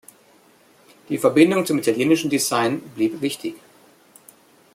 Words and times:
Die 1.09 1.19
Verbindung 1.19 1.63
zum 1.63 1.77
italienischen 1.77 2.31
Design 2.31 2.79
blieb 2.79 3.21
wichtig. 3.21 3.53